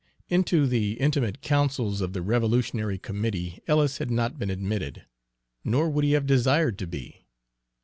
[0.29, 5.05] Into the intimate counsels of the revolutionary committee Ellis had not been admitted,
[5.63, 7.27] nor would he have desired to be.